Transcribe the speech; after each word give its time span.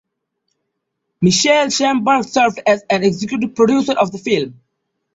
Michael 1.21 1.69
Shamberg 1.69 2.23
served 2.25 2.59
as 2.65 2.81
an 2.89 3.03
executive 3.03 3.53
producer 3.53 3.93
of 3.93 4.11
the 4.11 4.17
film. 4.17 4.59